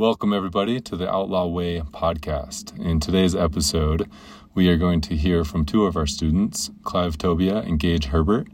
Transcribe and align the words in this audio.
Welcome, 0.00 0.32
everybody, 0.32 0.80
to 0.80 0.96
the 0.96 1.12
Outlaw 1.12 1.46
Way 1.46 1.80
podcast. 1.80 2.74
In 2.82 3.00
today's 3.00 3.34
episode, 3.34 4.10
we 4.54 4.66
are 4.70 4.78
going 4.78 5.02
to 5.02 5.14
hear 5.14 5.44
from 5.44 5.66
two 5.66 5.84
of 5.84 5.94
our 5.94 6.06
students, 6.06 6.70
Clive 6.84 7.18
Tobia 7.18 7.62
and 7.66 7.78
Gage 7.78 8.06
Herbert. 8.06 8.48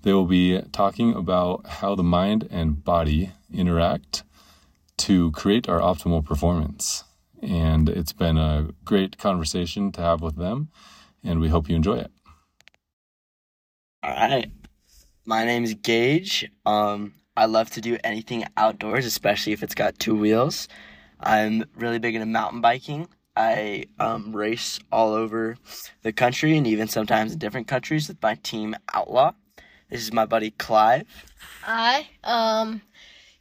They 0.00 0.14
will 0.14 0.24
be 0.24 0.58
talking 0.72 1.12
about 1.12 1.66
how 1.66 1.96
the 1.96 2.02
mind 2.02 2.48
and 2.50 2.82
body 2.82 3.32
interact 3.52 4.24
to 4.96 5.32
create 5.32 5.68
our 5.68 5.80
optimal 5.80 6.24
performance. 6.24 7.04
And 7.42 7.90
it's 7.90 8.14
been 8.14 8.38
a 8.38 8.70
great 8.86 9.18
conversation 9.18 9.92
to 9.92 10.00
have 10.00 10.22
with 10.22 10.36
them, 10.36 10.70
and 11.22 11.40
we 11.40 11.50
hope 11.50 11.68
you 11.68 11.76
enjoy 11.76 11.98
it. 11.98 12.10
All 14.02 14.14
right. 14.14 14.50
My 15.26 15.44
name 15.44 15.62
is 15.62 15.74
Gage. 15.74 16.50
Um, 16.64 17.12
I 17.36 17.44
love 17.46 17.70
to 17.70 17.80
do 17.80 17.98
anything 18.02 18.44
outdoors, 18.56 19.04
especially 19.04 19.52
if 19.52 19.62
it's 19.62 19.74
got 19.74 19.98
two 19.98 20.16
wheels. 20.16 20.68
I'm 21.20 21.64
really 21.76 21.98
big 21.98 22.14
into 22.14 22.26
mountain 22.26 22.60
biking. 22.60 23.08
I 23.36 23.84
um, 23.98 24.34
race 24.34 24.80
all 24.90 25.12
over 25.12 25.56
the 26.02 26.12
country 26.12 26.56
and 26.56 26.66
even 26.66 26.88
sometimes 26.88 27.32
in 27.32 27.38
different 27.38 27.68
countries 27.68 28.08
with 28.08 28.22
my 28.22 28.36
team 28.36 28.74
Outlaw. 28.94 29.32
This 29.90 30.02
is 30.02 30.12
my 30.12 30.24
buddy 30.24 30.50
Clive. 30.52 31.06
Hi. 31.62 32.08
Um 32.24 32.82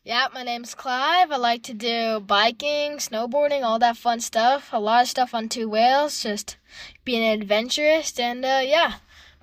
yeah, 0.04 0.28
my 0.34 0.44
name's 0.44 0.76
Clive. 0.76 1.32
I 1.32 1.38
like 1.38 1.64
to 1.64 1.74
do 1.74 2.20
biking, 2.20 2.98
snowboarding, 2.98 3.64
all 3.64 3.80
that 3.80 3.98
fun 3.98 4.20
stuff. 4.20 4.70
A 4.72 4.80
lot 4.80 5.04
of 5.04 5.10
stuff 5.10 5.34
on 5.34 5.50
two 5.50 5.68
wheels, 5.68 6.22
just 6.22 6.58
being 7.06 7.24
adventurous 7.24 8.20
and 8.20 8.44
uh 8.44 8.62
yeah. 8.64 8.96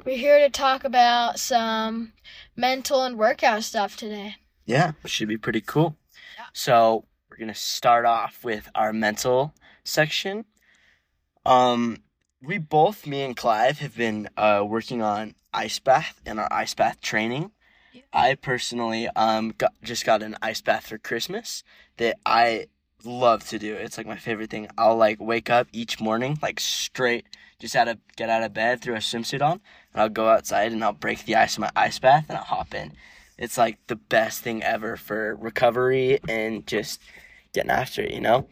We're 0.04 0.16
here 0.16 0.38
to 0.40 0.50
talk 0.50 0.84
about 0.84 1.38
some 1.38 2.12
mental 2.56 3.02
and 3.04 3.16
workout 3.16 3.62
stuff 3.62 3.96
today. 3.96 4.36
Yeah, 4.64 4.92
should 5.04 5.28
be 5.28 5.38
pretty 5.38 5.60
cool. 5.60 5.96
Yeah. 6.36 6.46
So 6.52 7.04
we're 7.30 7.38
gonna 7.38 7.54
start 7.54 8.04
off 8.04 8.44
with 8.44 8.68
our 8.74 8.92
mental 8.92 9.54
section. 9.84 10.44
Um, 11.44 11.98
we 12.40 12.58
both, 12.58 13.06
me 13.06 13.22
and 13.22 13.36
Clive, 13.36 13.78
have 13.78 13.96
been 13.96 14.28
uh, 14.36 14.64
working 14.66 15.02
on 15.02 15.34
ice 15.52 15.78
bath 15.78 16.20
and 16.24 16.38
our 16.40 16.48
ice 16.52 16.74
bath 16.74 17.00
training. 17.00 17.52
Yeah. 17.92 18.02
I 18.12 18.34
personally 18.34 19.08
um 19.16 19.54
got, 19.58 19.72
just 19.82 20.06
got 20.06 20.22
an 20.22 20.36
ice 20.40 20.60
bath 20.60 20.86
for 20.86 20.98
Christmas 20.98 21.62
that 21.98 22.18
I 22.24 22.66
love 23.04 23.46
to 23.48 23.58
do. 23.58 23.74
It's 23.74 23.98
like 23.98 24.06
my 24.06 24.16
favorite 24.16 24.50
thing. 24.50 24.68
I'll 24.78 24.96
like 24.96 25.20
wake 25.20 25.50
up 25.50 25.68
each 25.72 26.00
morning 26.00 26.38
like 26.40 26.60
straight, 26.60 27.26
just 27.58 27.76
out 27.76 27.88
of 27.88 27.98
get 28.16 28.30
out 28.30 28.42
of 28.42 28.54
bed, 28.54 28.80
throw 28.80 28.94
a 28.94 28.98
swimsuit 28.98 29.42
on, 29.42 29.60
and 29.92 30.02
I'll 30.02 30.08
go 30.08 30.28
outside 30.28 30.72
and 30.72 30.82
I'll 30.84 30.92
break 30.92 31.24
the 31.24 31.36
ice 31.36 31.56
in 31.56 31.62
my 31.62 31.70
ice 31.74 31.98
bath 31.98 32.26
and 32.28 32.38
I'll 32.38 32.44
hop 32.44 32.74
in. 32.74 32.92
It's 33.42 33.58
like 33.58 33.84
the 33.88 33.96
best 33.96 34.42
thing 34.42 34.62
ever 34.62 34.96
for 34.96 35.34
recovery 35.34 36.20
and 36.28 36.64
just 36.64 37.00
getting 37.52 37.72
after 37.72 38.00
it, 38.00 38.12
you 38.12 38.20
know? 38.20 38.46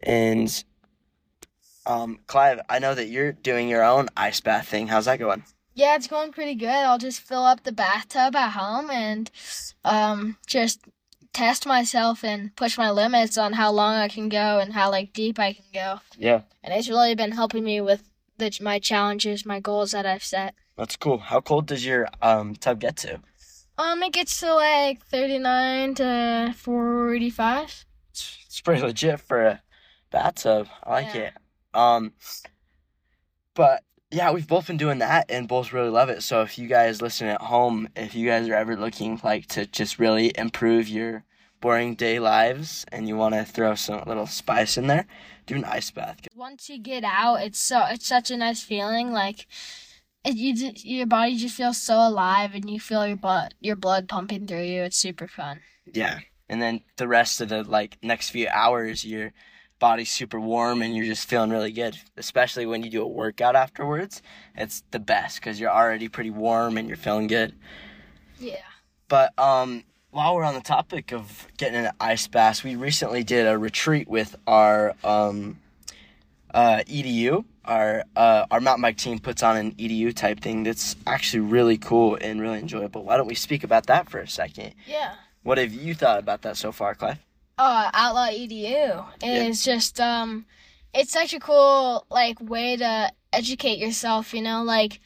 And 0.00 0.64
um 1.84 2.20
Clive, 2.28 2.60
I 2.68 2.78
know 2.78 2.94
that 2.94 3.08
you're 3.08 3.32
doing 3.32 3.68
your 3.68 3.82
own 3.82 4.08
ice 4.16 4.40
bath 4.40 4.68
thing. 4.68 4.86
How's 4.86 5.06
that 5.06 5.18
going? 5.18 5.42
Yeah, 5.74 5.96
it's 5.96 6.06
going 6.06 6.30
pretty 6.30 6.54
good. 6.54 6.68
I'll 6.68 6.96
just 6.96 7.20
fill 7.20 7.44
up 7.44 7.64
the 7.64 7.72
bathtub 7.72 8.36
at 8.36 8.52
home 8.52 8.88
and 8.88 9.32
um 9.84 10.36
just 10.46 10.78
test 11.32 11.66
myself 11.66 12.22
and 12.22 12.54
push 12.54 12.78
my 12.78 12.92
limits 12.92 13.36
on 13.36 13.54
how 13.54 13.72
long 13.72 13.96
I 13.96 14.06
can 14.06 14.28
go 14.28 14.60
and 14.60 14.72
how 14.74 14.92
like 14.92 15.12
deep 15.12 15.40
I 15.40 15.54
can 15.54 15.64
go. 15.74 16.00
Yeah. 16.16 16.42
And 16.62 16.72
it's 16.72 16.88
really 16.88 17.16
been 17.16 17.32
helping 17.32 17.64
me 17.64 17.80
with 17.80 18.08
the, 18.38 18.56
my 18.62 18.78
challenges, 18.78 19.44
my 19.44 19.58
goals 19.58 19.90
that 19.90 20.06
I've 20.06 20.22
set. 20.22 20.54
That's 20.76 20.94
cool. 20.94 21.18
How 21.18 21.40
cold 21.40 21.66
does 21.66 21.84
your 21.84 22.06
um 22.22 22.54
tub 22.54 22.78
get 22.78 22.96
to? 22.98 23.18
Um, 23.78 24.02
it 24.02 24.12
gets 24.12 24.40
to 24.40 24.54
like 24.54 25.04
39 25.04 25.94
to 25.96 26.54
45. 26.56 27.84
It's, 28.10 28.38
it's 28.46 28.60
pretty 28.60 28.80
legit 28.82 29.20
for 29.20 29.42
a 29.44 29.62
bathtub. 30.10 30.68
I 30.82 30.90
like 30.90 31.14
Yeah. 31.14 31.20
it. 31.20 31.32
Um 31.74 32.12
but 33.54 33.82
yeah, 34.10 34.30
we've 34.30 34.46
both 34.46 34.66
been 34.68 34.76
doing 34.76 34.98
that 34.98 35.26
and 35.30 35.48
both 35.48 35.72
really 35.72 35.88
love 35.90 36.08
it. 36.08 36.22
So 36.22 36.42
if 36.42 36.58
you 36.58 36.68
guys 36.68 37.02
listen 37.02 37.26
at 37.28 37.40
home, 37.42 37.88
if 37.96 38.14
you 38.14 38.26
guys 38.28 38.48
are 38.48 38.54
ever 38.54 38.76
looking 38.76 39.20
like 39.24 39.46
to 39.48 39.66
just 39.66 39.98
really 39.98 40.32
improve 40.36 40.88
your 40.88 41.24
boring 41.60 41.94
day 41.94 42.18
lives 42.18 42.84
and 42.92 43.08
you 43.08 43.16
want 43.16 43.34
to 43.34 43.44
throw 43.44 43.74
some 43.74 44.02
little 44.06 44.26
spice 44.26 44.76
in 44.78 44.86
there, 44.86 45.06
do 45.46 45.56
an 45.56 45.64
ice 45.64 45.90
bath. 45.90 46.18
Once 46.34 46.68
you 46.70 46.78
get 46.78 47.02
out, 47.04 47.36
it's 47.42 47.58
so 47.58 47.84
it's 47.90 48.06
such 48.06 48.30
a 48.30 48.36
nice 48.36 48.62
feeling. 48.62 49.10
Like 49.12 49.46
it, 50.26 50.36
you, 50.36 50.72
your 50.76 51.06
body 51.06 51.36
just 51.36 51.56
feels 51.56 51.80
so 51.80 51.96
alive, 51.96 52.54
and 52.54 52.68
you 52.68 52.80
feel 52.80 53.06
your 53.06 53.16
blood 53.16 53.54
your 53.60 53.76
blood 53.76 54.08
pumping 54.08 54.46
through 54.46 54.62
you. 54.62 54.82
It's 54.82 54.96
super 54.96 55.28
fun. 55.28 55.60
Yeah. 55.92 56.20
And 56.48 56.62
then 56.62 56.80
the 56.96 57.08
rest 57.08 57.40
of 57.40 57.48
the 57.48 57.62
like 57.64 57.98
next 58.02 58.30
few 58.30 58.48
hours 58.48 59.04
your 59.04 59.32
body's 59.78 60.10
super 60.10 60.40
warm 60.40 60.80
and 60.80 60.96
you're 60.96 61.04
just 61.04 61.28
feeling 61.28 61.50
really 61.50 61.72
good, 61.72 61.98
especially 62.16 62.64
when 62.66 62.82
you 62.82 62.90
do 62.90 63.02
a 63.02 63.06
workout 63.06 63.54
afterwards. 63.56 64.22
It's 64.56 64.82
the 64.90 64.98
best 64.98 65.42
cuz 65.42 65.60
you're 65.60 65.70
already 65.70 66.08
pretty 66.08 66.30
warm 66.30 66.78
and 66.78 66.88
you're 66.88 66.96
feeling 66.96 67.26
good. 67.26 67.54
Yeah. 68.38 68.62
But 69.08 69.38
um 69.38 69.84
while 70.10 70.34
we're 70.34 70.44
on 70.44 70.54
the 70.54 70.60
topic 70.60 71.12
of 71.12 71.46
getting 71.58 71.84
an 71.84 71.92
ice 72.00 72.26
bath, 72.26 72.64
we 72.64 72.74
recently 72.74 73.22
did 73.22 73.46
a 73.46 73.58
retreat 73.58 74.08
with 74.08 74.36
our 74.46 74.94
um 75.04 75.60
uh 76.54 76.82
EDU. 76.86 77.44
Our 77.64 78.04
uh 78.14 78.46
our 78.50 78.60
mountain 78.60 78.82
bike 78.82 78.96
team 78.96 79.18
puts 79.18 79.42
on 79.42 79.56
an 79.56 79.72
EDU 79.72 80.14
type 80.14 80.40
thing 80.40 80.62
that's 80.62 80.96
actually 81.06 81.40
really 81.40 81.78
cool 81.78 82.16
and 82.20 82.40
really 82.40 82.58
enjoyable. 82.58 83.02
Why 83.04 83.16
don't 83.16 83.26
we 83.26 83.34
speak 83.34 83.64
about 83.64 83.86
that 83.86 84.08
for 84.08 84.18
a 84.20 84.28
second? 84.28 84.74
Yeah. 84.86 85.14
What 85.42 85.58
have 85.58 85.72
you 85.72 85.94
thought 85.94 86.18
about 86.18 86.42
that 86.42 86.56
so 86.56 86.72
far, 86.72 86.94
Clive? 86.94 87.18
uh, 87.58 87.90
Outlaw 87.94 88.28
EDU. 88.28 89.04
It's 89.22 89.64
just 89.64 90.00
um, 90.00 90.46
it's 90.94 91.12
such 91.12 91.34
a 91.34 91.40
cool 91.40 92.06
like 92.10 92.40
way 92.40 92.76
to 92.76 93.10
educate 93.32 93.78
yourself. 93.78 94.34
You 94.34 94.42
know, 94.42 94.62
like 94.62 95.00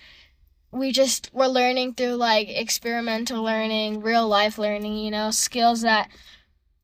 we 0.73 0.93
just 0.93 1.31
we're 1.33 1.47
learning 1.47 1.95
through 1.95 2.15
like 2.15 2.49
experimental 2.49 3.43
learning, 3.43 4.01
real 4.01 4.29
life 4.29 4.59
learning. 4.59 4.99
You 4.99 5.11
know, 5.11 5.31
skills 5.31 5.83
that 5.83 6.09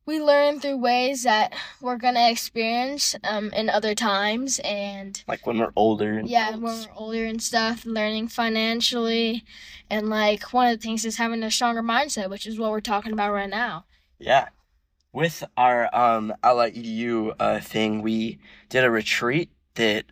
we 0.07 0.21
learn 0.21 0.61
through 0.61 0.77
ways 0.77 1.25
that 1.25 1.53
we're 1.81 1.97
gonna 1.97 2.31
experience 2.31 3.17
um 3.25 3.53
in 3.53 3.69
other 3.69 3.95
times 3.95 4.61
and. 4.61 5.23
Like 5.27 5.47
when 5.47 5.59
we're 5.59 5.73
older 5.77 6.19
and 6.19 6.29
Yeah, 6.29 6.53
when 6.53 6.63
we're 6.63 6.87
older 6.95 7.25
and 7.27 7.43
stuff, 7.43 7.85
learning 7.85 8.29
financially, 8.29 9.45
and 9.91 10.09
like 10.09 10.53
one 10.53 10.69
of 10.73 10.79
the 10.79 10.83
things 10.83 11.05
is 11.05 11.17
having 11.17 11.43
a 11.43 11.51
stronger 11.51 11.83
mindset, 11.83 12.31
which 12.31 12.47
is 12.47 12.59
what 12.59 12.71
we're 12.71 12.81
talking 12.81 13.13
about 13.13 13.33
right 13.33 13.51
now. 13.51 13.85
Yeah. 14.19 14.49
With 15.13 15.45
our 15.57 15.95
um 15.95 16.33
Outlaw 16.43 16.67
EDU 16.69 17.35
uh 17.39 17.61
thing, 17.61 18.03
we 18.03 18.39
did 18.69 18.85
a 18.85 18.91
retreat 18.91 19.51
that 19.75 20.07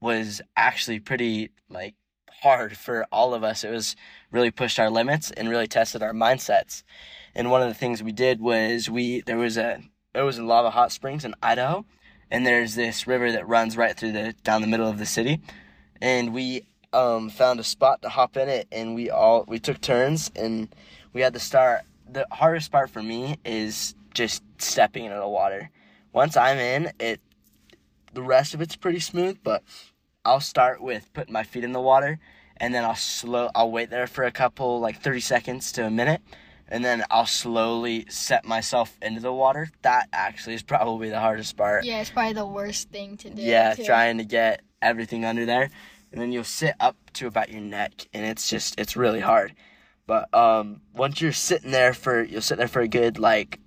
was 0.00 0.40
actually 0.56 1.00
pretty 1.00 1.50
like 1.68 1.94
hard 2.42 2.76
for 2.76 3.06
all 3.12 3.34
of 3.34 3.42
us. 3.44 3.64
It 3.64 3.70
was 3.70 3.96
really 4.30 4.50
pushed 4.50 4.78
our 4.78 4.90
limits 4.90 5.30
and 5.30 5.48
really 5.50 5.66
tested 5.66 6.02
our 6.02 6.12
mindsets. 6.12 6.82
And 7.34 7.50
one 7.50 7.62
of 7.62 7.68
the 7.68 7.74
things 7.74 8.02
we 8.02 8.12
did 8.12 8.40
was 8.40 8.90
we 8.90 9.20
there 9.22 9.36
was 9.36 9.56
a 9.56 9.82
it 10.14 10.22
was 10.22 10.38
in 10.38 10.46
Lava 10.46 10.70
Hot 10.70 10.92
Springs 10.92 11.24
in 11.24 11.34
Idaho, 11.42 11.84
and 12.30 12.46
there's 12.46 12.74
this 12.74 13.06
river 13.06 13.30
that 13.32 13.46
runs 13.46 13.76
right 13.76 13.96
through 13.96 14.12
the 14.12 14.34
down 14.44 14.62
the 14.62 14.66
middle 14.66 14.88
of 14.88 14.98
the 14.98 15.06
city, 15.06 15.40
and 16.00 16.34
we 16.34 16.64
um 16.92 17.30
found 17.30 17.60
a 17.60 17.64
spot 17.64 18.02
to 18.02 18.08
hop 18.08 18.36
in 18.36 18.48
it, 18.48 18.66
and 18.72 18.94
we 18.94 19.10
all 19.10 19.44
we 19.46 19.58
took 19.58 19.80
turns, 19.80 20.30
and 20.34 20.74
we 21.12 21.20
had 21.20 21.34
to 21.34 21.40
start. 21.40 21.82
The 22.10 22.26
hardest 22.32 22.72
part 22.72 22.90
for 22.90 23.02
me 23.02 23.36
is 23.44 23.94
just 24.14 24.42
stepping 24.58 25.04
into 25.04 25.18
the 25.18 25.28
water. 25.28 25.70
Once 26.12 26.36
I'm 26.36 26.58
in, 26.58 26.92
it 26.98 27.20
the 28.12 28.22
rest 28.22 28.54
of 28.54 28.60
it's 28.60 28.74
pretty 28.74 28.98
smooth, 28.98 29.38
but 29.44 29.62
I'll 30.24 30.40
start 30.40 30.82
with 30.82 31.12
putting 31.12 31.32
my 31.32 31.44
feet 31.44 31.62
in 31.62 31.70
the 31.72 31.80
water 31.80 32.18
and 32.60 32.74
then 32.74 32.84
I'll 32.84 32.94
slow 32.94 33.50
I'll 33.54 33.70
wait 33.70 33.90
there 33.90 34.06
for 34.06 34.24
a 34.24 34.30
couple 34.30 34.80
like 34.80 35.00
30 35.00 35.20
seconds 35.20 35.72
to 35.72 35.86
a 35.86 35.90
minute 35.90 36.20
and 36.70 36.84
then 36.84 37.04
I'll 37.10 37.26
slowly 37.26 38.06
set 38.08 38.44
myself 38.44 38.96
into 39.02 39.20
the 39.20 39.32
water. 39.32 39.68
That 39.82 40.08
actually 40.12 40.54
is 40.54 40.62
probably 40.62 41.10
the 41.10 41.18
hardest 41.18 41.56
part. 41.56 41.84
Yeah, 41.84 42.00
it's 42.00 42.10
probably 42.10 42.34
the 42.34 42.46
worst 42.46 42.90
thing 42.90 43.16
to 43.18 43.30
do. 43.30 43.42
Yeah, 43.42 43.74
too. 43.74 43.84
trying 43.84 44.18
to 44.18 44.24
get 44.24 44.62
everything 44.80 45.24
under 45.24 45.44
there. 45.44 45.70
And 46.12 46.20
then 46.20 46.32
you'll 46.32 46.44
sit 46.44 46.74
up 46.80 46.96
to 47.14 47.26
about 47.26 47.50
your 47.50 47.60
neck 47.60 47.92
and 48.12 48.24
it's 48.24 48.48
just 48.48 48.78
it's 48.78 48.96
really 48.96 49.20
hard. 49.20 49.54
But 50.06 50.32
um 50.34 50.80
once 50.94 51.20
you're 51.20 51.32
sitting 51.32 51.70
there 51.70 51.92
for 51.92 52.22
you'll 52.22 52.40
sit 52.40 52.58
there 52.58 52.68
for 52.68 52.80
a 52.80 52.88
good 52.88 53.18
like 53.18 53.58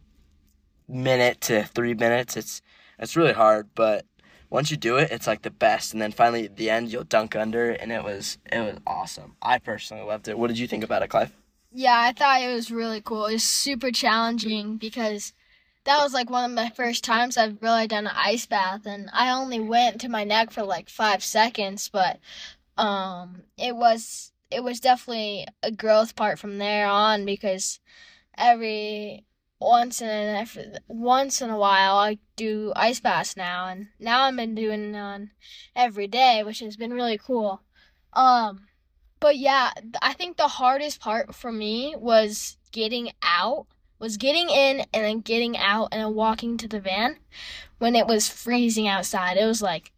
minute 0.88 1.42
to 1.42 1.64
3 1.64 1.94
minutes. 1.94 2.38
It's 2.38 2.62
it's 3.00 3.16
really 3.16 3.34
hard, 3.34 3.70
but 3.76 4.06
once 4.50 4.70
you 4.70 4.78
do 4.78 4.98
it, 4.98 5.12
it's 5.12 5.26
like 5.26 5.42
the 5.42 5.50
best. 5.52 5.94
And 5.94 6.02
then 6.02 6.12
finally 6.12 6.46
at 6.46 6.56
the 6.58 6.70
end 6.70 6.92
you'll 6.92 7.04
dunk 7.04 7.36
under 7.36 7.72
and 7.72 7.92
it 7.92 8.04
was 8.04 8.38
it 8.52 8.60
was 8.60 8.78
awesome. 8.88 9.36
I 9.42 9.58
personally 9.58 10.04
loved 10.04 10.28
it. 10.28 10.38
What 10.38 10.48
did 10.48 10.60
you 10.60 10.68
think 10.68 10.84
about 10.84 11.04
it, 11.04 11.10
Clive? 11.10 11.34
Yeah, 11.74 12.00
I 12.00 12.14
thought 12.14 12.42
it 12.42 12.54
was 12.54 12.72
really 12.72 13.02
cool. 13.02 13.26
It 13.26 13.34
was 13.34 13.44
super 13.44 13.92
challenging 13.92 14.78
because 14.78 15.34
that 15.86 16.02
was 16.02 16.14
like 16.14 16.30
one 16.30 16.46
of 16.46 16.56
my 16.56 16.70
first 16.70 17.04
times 17.04 17.36
I've 17.38 17.62
really 17.62 17.88
done 17.88 18.08
an 18.08 18.14
ice 18.16 18.46
bath, 18.46 18.86
and 18.86 19.10
I 19.12 19.32
only 19.32 19.60
went 19.60 20.00
to 20.02 20.10
my 20.10 20.24
neck 20.24 20.52
for 20.52 20.64
like 20.64 20.88
five 20.90 21.24
seconds, 21.24 21.90
but 21.92 22.20
um, 22.78 23.44
it 23.58 23.76
was 23.76 24.32
it 24.52 24.64
was 24.64 24.80
definitely 24.80 25.48
a 25.64 25.72
growth 25.72 26.16
part 26.16 26.40
from 26.40 26.60
there 26.60 26.88
on 26.88 27.26
because 27.26 27.80
every 28.38 29.26
once 29.60 30.02
in 30.02 30.10
a, 30.10 30.48
once 30.88 31.42
in 31.42 31.50
a 31.50 31.58
while 31.58 31.98
I 31.98 32.20
do 32.36 32.74
ice 32.76 33.00
baths 33.00 33.36
now, 33.38 33.68
and 33.68 33.88
now 34.00 34.24
I've 34.24 34.36
been 34.36 34.56
doing 34.56 34.94
one 34.94 35.32
every 35.76 36.08
day, 36.08 36.44
which 36.46 36.60
has 36.60 36.78
been 36.78 36.94
really 36.94 37.18
cool. 37.18 37.64
Um, 38.14 38.68
but 39.24 39.38
yeah, 39.38 39.72
I 40.02 40.12
think 40.12 40.36
the 40.36 40.50
hardest 40.50 41.00
part 41.00 41.34
for 41.34 41.50
me 41.50 41.96
was 41.98 42.58
getting 42.74 43.14
out, 43.24 43.68
was 43.98 44.18
getting 44.18 44.50
in 44.50 44.82
and 44.94 45.06
then 45.06 45.22
getting 45.22 45.58
out 45.58 45.88
and 45.94 46.02
then 46.02 46.14
walking 46.14 46.58
to 46.58 46.68
the 46.68 46.82
van 46.82 47.16
when 47.78 47.96
it 47.96 48.06
was 48.06 48.28
freezing 48.28 48.86
outside. 48.86 49.38
It 49.38 49.46
was 49.46 49.62
like 49.62 49.94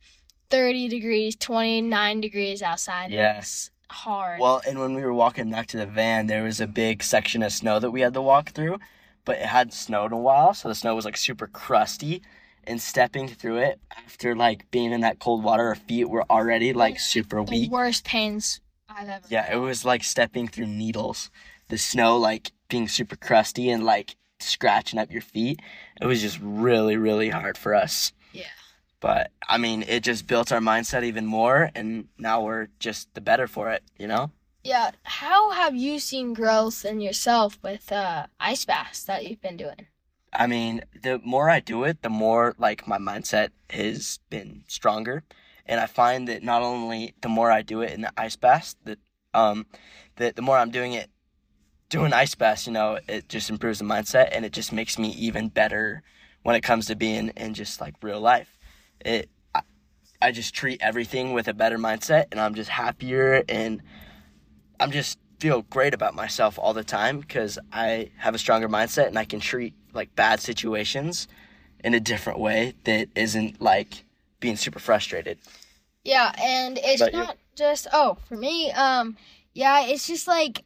30 0.51 0.89
degrees, 0.89 1.36
29 1.38 2.22
degrees 2.22 2.62
outside. 2.62 3.10
Yes. 3.10 3.72
hard. 3.89 4.39
Well, 4.39 4.62
and 4.68 4.77
when 4.77 4.94
we 4.94 5.01
were 5.01 5.12
walking 5.13 5.50
back 5.50 5.66
to 5.69 5.77
the 5.77 5.88
van, 5.88 6.27
there 6.27 6.44
was 6.44 6.62
a 6.62 6.68
big 6.68 7.01
section 7.01 7.42
of 7.42 7.51
snow 7.51 7.80
that 7.80 7.89
we 7.89 8.01
had 8.01 8.13
to 8.13 8.22
walk 8.22 8.51
through, 8.51 8.77
but 9.25 9.38
it 9.38 9.48
hadn't 9.48 9.74
snowed 9.74 10.12
in 10.12 10.19
a 10.19 10.22
while, 10.22 10.54
so 10.54 10.69
the 10.69 10.75
snow 10.75 10.94
was 10.94 11.06
like 11.06 11.18
super 11.18 11.48
crusty. 11.48 12.22
And 12.68 12.81
stepping 12.81 13.27
through 13.27 13.57
it 13.57 13.80
after 13.95 14.36
like 14.36 14.69
being 14.72 14.92
in 14.92 15.01
that 15.01 15.19
cold 15.19 15.44
water, 15.44 15.68
our 15.68 15.75
feet 15.75 16.10
were 16.10 16.25
already 16.31 16.74
like 16.74 17.00
super 17.00 17.38
the 17.45 17.51
weak. 17.51 17.72
worst 17.72 18.04
pains. 18.06 18.60
Yeah, 19.30 19.52
it 19.52 19.58
was 19.58 19.86
like 19.86 20.04
stepping 20.04 20.48
through 20.48 20.68
needles. 20.68 21.30
The 21.68 21.78
snow 21.78 22.18
like 22.18 22.52
being 22.70 22.88
super 22.88 23.16
crusty 23.16 23.70
and 23.70 23.84
like 23.84 24.16
scratching 24.40 25.00
up 25.00 25.12
your 25.12 25.22
feet. 25.22 25.60
It 26.02 26.06
was 26.06 26.22
just 26.22 26.40
really, 26.42 26.98
really 26.98 27.30
hard 27.30 27.58
for 27.58 27.74
us. 27.74 28.14
Yeah. 28.34 28.44
But 29.00 29.32
I 29.48 29.58
mean, 29.58 29.84
it 29.88 30.04
just 30.04 30.28
built 30.28 30.52
our 30.52 30.60
mindset 30.60 31.04
even 31.04 31.26
more, 31.26 31.72
and 31.76 32.08
now 32.18 32.42
we're 32.42 32.68
just 32.80 33.14
the 33.14 33.22
better 33.22 33.48
for 33.48 33.72
it, 33.72 33.84
you 33.98 34.08
know? 34.08 34.32
Yeah. 34.64 34.92
How 35.04 35.52
have 35.52 35.76
you 35.76 36.00
seen 36.00 36.34
growth 36.34 36.86
in 36.86 37.02
yourself 37.02 37.60
with 37.62 37.92
uh, 37.92 38.28
ice 38.40 38.66
baths 38.66 39.04
that 39.04 39.28
you've 39.28 39.42
been 39.42 39.58
doing? 39.58 39.88
I 40.34 40.48
mean, 40.48 40.82
the 41.02 41.20
more 41.24 41.50
I 41.50 41.60
do 41.60 41.84
it, 41.84 42.02
the 42.02 42.10
more 42.10 42.56
like 42.58 42.88
my 42.88 42.98
mindset 42.98 43.50
has 43.70 44.20
been 44.30 44.64
stronger. 44.68 45.24
And 45.66 45.80
I 45.80 45.88
find 45.88 46.28
that 46.28 46.44
not 46.44 46.62
only 46.62 47.16
the 47.22 47.30
more 47.30 47.52
I 47.52 47.62
do 47.62 47.82
it 47.82 47.92
in 47.92 48.02
the 48.02 48.12
ice 48.18 48.36
baths, 48.36 48.76
that 48.86 49.00
um, 49.34 49.66
that 50.18 50.36
the 50.36 50.42
more 50.42 50.58
I'm 50.58 50.72
doing 50.72 50.94
it, 50.94 51.10
doing 51.90 52.14
ice 52.14 52.36
baths, 52.36 52.68
you 52.68 52.74
know, 52.74 53.00
it 53.08 53.28
just 53.30 53.50
improves 53.50 53.80
the 53.80 53.86
mindset 53.86 54.30
and 54.32 54.46
it 54.46 54.54
just 54.54 54.72
makes 54.72 54.98
me 54.98 55.10
even 55.12 55.50
better 55.50 56.04
when 56.44 56.56
it 56.56 56.62
comes 56.62 56.86
to 56.86 56.96
being 56.96 57.30
in 57.30 57.54
just 57.54 57.82
like 57.82 57.96
real 58.02 58.22
life. 58.22 58.58
It, 59.04 59.30
I, 59.54 59.62
I 60.22 60.32
just 60.32 60.54
treat 60.54 60.82
everything 60.82 61.34
with 61.34 61.48
a 61.48 61.54
better 61.54 61.78
mindset, 61.78 62.26
and 62.32 62.40
I'm 62.40 62.56
just 62.56 62.70
happier 62.70 63.44
and 63.50 63.82
I'm 64.80 64.92
just 64.92 65.20
feel 65.40 65.64
great 65.64 65.94
about 65.94 66.16
myself 66.16 66.58
all 66.58 66.74
the 66.74 66.84
time 66.84 67.20
because 67.20 67.60
I 67.72 68.12
have 68.18 68.36
a 68.36 68.38
stronger 68.38 68.70
mindset 68.70 69.08
and 69.08 69.20
I 69.20 69.26
can 69.26 69.40
treat 69.40 69.74
like 69.94 70.16
bad 70.16 70.40
situations 70.40 71.28
in 71.84 71.94
a 71.94 72.00
different 72.00 72.40
way 72.40 72.74
that 72.86 73.10
isn't 73.16 73.62
like 73.62 74.06
being 74.40 74.56
super 74.58 74.80
frustrated. 74.80 75.40
Yeah, 76.04 76.34
and 76.42 76.78
it's 76.82 77.02
About 77.02 77.14
you? 77.14 77.20
not 77.20 77.38
just 77.56 77.88
oh 77.92 78.18
for 78.28 78.36
me. 78.36 78.72
Um, 78.72 79.18
yeah, 79.54 79.86
it's 79.86 80.08
just 80.08 80.28
like 80.28 80.64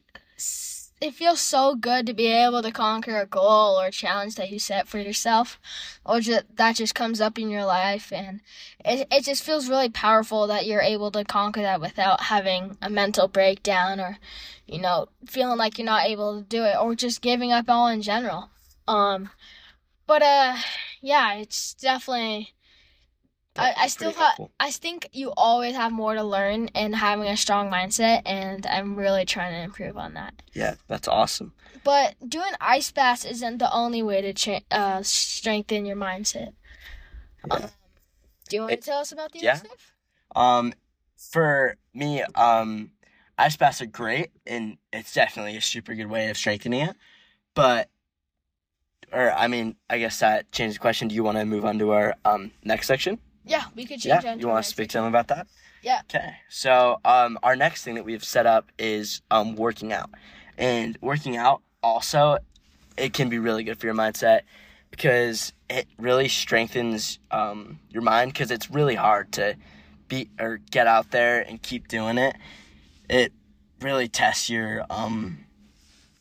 it 1.00 1.14
feels 1.14 1.40
so 1.40 1.74
good 1.74 2.04
to 2.06 2.12
be 2.12 2.26
able 2.26 2.60
to 2.60 2.70
conquer 2.70 3.18
a 3.18 3.24
goal 3.26 3.80
or 3.80 3.86
a 3.86 3.90
challenge 3.90 4.34
that 4.34 4.50
you 4.50 4.58
set 4.58 4.86
for 4.86 4.98
yourself, 4.98 5.58
or 6.04 6.20
just 6.20 6.44
that 6.56 6.76
just 6.76 6.94
comes 6.94 7.20
up 7.22 7.38
in 7.38 7.48
your 7.48 7.64
life, 7.64 8.12
and 8.12 8.40
it 8.84 9.06
it 9.10 9.24
just 9.24 9.42
feels 9.42 9.68
really 9.68 9.88
powerful 9.88 10.46
that 10.46 10.66
you're 10.66 10.82
able 10.82 11.10
to 11.12 11.24
conquer 11.24 11.62
that 11.62 11.80
without 11.80 12.24
having 12.24 12.76
a 12.82 12.90
mental 12.90 13.28
breakdown 13.28 13.98
or, 13.98 14.18
you 14.66 14.78
know, 14.78 15.08
feeling 15.26 15.56
like 15.56 15.78
you're 15.78 15.86
not 15.86 16.06
able 16.06 16.38
to 16.38 16.46
do 16.46 16.64
it 16.64 16.76
or 16.78 16.94
just 16.94 17.22
giving 17.22 17.50
up 17.50 17.70
all 17.70 17.88
in 17.88 18.02
general. 18.02 18.50
Um, 18.86 19.30
but 20.06 20.22
uh, 20.22 20.56
yeah, 21.00 21.34
it's 21.34 21.72
definitely. 21.74 22.52
I, 23.56 23.74
I 23.76 23.86
still 23.88 24.12
helpful. 24.12 24.52
I 24.60 24.70
think 24.70 25.08
you 25.12 25.32
always 25.36 25.74
have 25.74 25.92
more 25.92 26.14
to 26.14 26.22
learn 26.22 26.68
and 26.74 26.94
having 26.94 27.26
a 27.26 27.36
strong 27.36 27.70
mindset, 27.70 28.22
and 28.24 28.64
I'm 28.66 28.94
really 28.96 29.24
trying 29.24 29.52
to 29.52 29.60
improve 29.60 29.96
on 29.96 30.14
that. 30.14 30.34
Yeah, 30.52 30.76
that's 30.86 31.08
awesome. 31.08 31.52
But 31.82 32.14
doing 32.26 32.52
ice 32.60 32.90
baths 32.92 33.24
isn't 33.24 33.58
the 33.58 33.72
only 33.72 34.02
way 34.02 34.20
to 34.22 34.32
cha- 34.32 34.60
uh, 34.70 35.02
strengthen 35.02 35.84
your 35.84 35.96
mindset. 35.96 36.52
Yeah. 37.46 37.54
Um, 37.54 37.70
do 38.48 38.56
you 38.56 38.62
want 38.62 38.72
to 38.72 38.76
tell 38.78 38.98
us 38.98 39.12
about 39.12 39.32
the 39.32 39.40
yeah. 39.40 39.52
other 39.52 39.58
stuff? 39.58 39.92
Um, 40.36 40.72
for 41.16 41.76
me, 41.92 42.22
um, 42.34 42.92
ice 43.36 43.56
baths 43.56 43.82
are 43.82 43.86
great, 43.86 44.30
and 44.46 44.78
it's 44.92 45.12
definitely 45.12 45.56
a 45.56 45.60
super 45.60 45.94
good 45.94 46.06
way 46.06 46.30
of 46.30 46.36
strengthening 46.36 46.88
it. 46.88 46.96
But, 47.54 47.88
or 49.12 49.32
I 49.32 49.48
mean, 49.48 49.74
I 49.88 49.98
guess 49.98 50.20
that 50.20 50.52
changes 50.52 50.76
the 50.76 50.80
question. 50.80 51.08
Do 51.08 51.16
you 51.16 51.24
want 51.24 51.38
to 51.38 51.44
move 51.44 51.64
on 51.64 51.78
to 51.80 51.90
our 51.90 52.14
um 52.24 52.52
next 52.62 52.86
section? 52.86 53.18
Yeah, 53.50 53.64
we 53.74 53.84
could 53.84 54.00
change 54.00 54.24
Yeah, 54.24 54.34
you 54.36 54.48
want 54.48 54.64
to 54.64 54.70
speak 54.70 54.88
to 54.90 54.98
them 54.98 55.06
about 55.06 55.28
that? 55.28 55.46
Yeah. 55.82 56.00
Okay. 56.04 56.36
So, 56.48 57.00
um, 57.04 57.38
our 57.42 57.56
next 57.56 57.84
thing 57.84 57.94
that 57.96 58.04
we've 58.04 58.24
set 58.24 58.46
up 58.46 58.70
is 58.78 59.22
um 59.30 59.56
working 59.56 59.92
out, 59.92 60.10
and 60.58 60.96
working 61.00 61.36
out 61.36 61.62
also, 61.82 62.38
it 62.96 63.12
can 63.12 63.28
be 63.28 63.38
really 63.38 63.64
good 63.64 63.78
for 63.78 63.86
your 63.86 63.94
mindset 63.94 64.42
because 64.90 65.52
it 65.68 65.86
really 65.98 66.28
strengthens 66.28 67.18
um 67.30 67.78
your 67.90 68.02
mind 68.02 68.32
because 68.32 68.50
it's 68.50 68.70
really 68.70 68.94
hard 68.96 69.32
to 69.32 69.56
be 70.08 70.28
or 70.38 70.58
get 70.70 70.86
out 70.86 71.10
there 71.10 71.40
and 71.40 71.62
keep 71.62 71.88
doing 71.88 72.18
it. 72.18 72.36
It 73.08 73.32
really 73.80 74.08
tests 74.08 74.50
your 74.50 74.84
um 74.90 75.46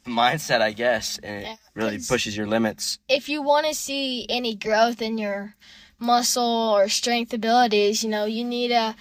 mindset, 0.06 0.62
I 0.62 0.72
guess, 0.72 1.20
and 1.20 1.44
it 1.44 1.48
Yeah, 1.48 1.56
really 1.76 2.00
pushes 2.00 2.36
your 2.38 2.48
limits. 2.48 3.00
if 3.08 3.28
you 3.30 3.42
want 3.42 3.68
to 3.68 3.74
see 3.74 4.26
any 4.30 4.56
growth 4.56 5.02
in 5.02 5.18
your 5.18 5.56
muscle 6.00 6.44
or 6.44 6.88
strength 6.90 7.34
abilities, 7.34 8.04
you 8.04 8.10
know, 8.10 8.26
you 8.26 8.44
need 8.44 8.70
to 8.70 8.96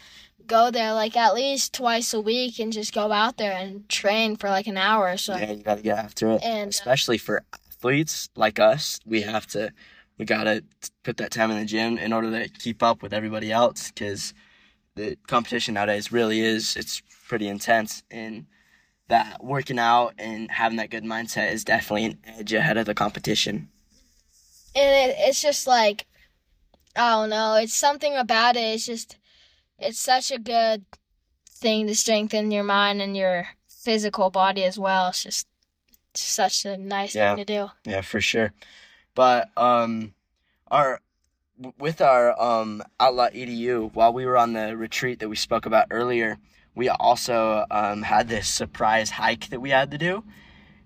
go 0.46 0.70
there 0.70 0.94
like 0.94 1.16
at 1.16 1.34
least 1.34 1.74
twice 1.74 2.12
a 2.14 2.20
week 2.20 2.58
and 2.58 2.72
just 2.72 2.94
go 2.94 3.12
out 3.12 3.36
there 3.36 3.52
and 3.52 3.88
train 3.88 4.34
for 4.36 4.48
like 4.48 4.66
an 4.66 4.78
hour 4.78 5.10
or 5.10 5.16
so. 5.16 5.36
yeah, 5.36 5.52
you 5.52 5.62
got 5.62 5.76
to 5.76 5.82
get 5.82 5.98
after 5.98 6.30
it. 6.30 6.42
And 6.42 6.68
uh, 6.68 6.70
especially 6.70 7.18
for 7.18 7.44
athletes 7.52 8.28
like 8.34 8.58
us, 8.58 8.98
we 9.06 9.22
have 9.22 9.46
to, 9.48 9.72
we 10.18 10.24
gotta 10.24 10.64
put 11.04 11.18
that 11.18 11.30
time 11.30 11.50
in 11.52 11.58
the 11.58 11.64
gym 11.64 11.96
in 11.96 12.12
order 12.12 12.30
to 12.30 12.48
keep 12.48 12.82
up 12.82 13.02
with 13.02 13.12
everybody 13.12 13.52
else 13.52 13.92
because 13.92 14.34
the 14.96 15.16
competition 15.28 15.74
nowadays 15.74 16.10
really 16.10 16.40
is, 16.40 16.74
it's 16.76 17.02
pretty 17.28 17.46
intense. 17.46 18.02
And 18.10 18.46
that 19.08 19.44
working 19.44 19.78
out 19.78 20.14
and 20.18 20.50
having 20.50 20.78
that 20.78 20.90
good 20.90 21.04
mindset 21.04 21.52
is 21.52 21.62
definitely 21.62 22.06
an 22.06 22.18
edge 22.26 22.52
ahead 22.52 22.76
of 22.76 22.86
the 22.86 22.94
competition. 22.94 23.68
and 24.74 25.10
it, 25.10 25.16
it's 25.20 25.40
just 25.40 25.66
like 25.66 26.06
I 26.96 27.10
don't 27.12 27.30
know, 27.30 27.54
it's 27.56 27.74
something 27.74 28.16
about 28.16 28.56
it. 28.56 28.60
It's 28.74 28.86
just 28.86 29.16
it's 29.78 30.00
such 30.00 30.30
a 30.30 30.38
good 30.38 30.84
thing 31.48 31.86
to 31.86 31.94
strengthen 31.94 32.50
your 32.50 32.64
mind 32.64 33.00
and 33.00 33.16
your 33.16 33.48
physical 33.68 34.30
body 34.30 34.64
as 34.64 34.78
well. 34.78 35.08
It's 35.08 35.22
just 35.22 35.46
such 36.14 36.64
a 36.64 36.76
nice 36.76 37.14
Yeah. 37.14 37.34
thing 37.34 37.44
to 37.46 37.52
do. 37.54 37.70
Yeah, 37.90 38.00
for 38.00 38.20
sure. 38.20 38.52
But 39.14 39.50
um, 39.56 40.14
our 40.70 41.00
with 41.78 42.00
our 42.00 42.40
um 42.40 42.82
Outlaw 43.00 43.28
EDU, 43.30 43.90
while 43.94 44.12
we 44.12 44.26
were 44.26 44.36
on 44.36 44.52
the 44.52 44.76
retreat 44.76 45.18
that 45.20 45.28
we 45.28 45.36
spoke 45.36 45.66
about 45.66 45.86
earlier, 45.90 46.38
we 46.74 46.88
also 46.88 47.64
um 47.70 48.02
had 48.02 48.28
this 48.28 48.48
surprise 48.48 49.10
hike 49.10 49.48
that 49.50 49.60
we 49.60 49.70
had 49.70 49.90
to 49.90 49.98
do. 49.98 50.24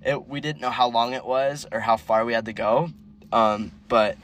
It 0.05 0.27
we 0.27 0.41
didn't 0.41 0.61
know 0.63 0.71
how 0.71 0.89
long 0.89 1.13
it 1.13 1.25
was 1.25 1.67
or 1.71 1.81
how 1.81 1.97
far 1.97 2.25
we 2.25 2.33
had 2.33 2.47
to 2.47 2.53
go, 2.53 2.91
um, 3.33 3.73
but 3.89 4.17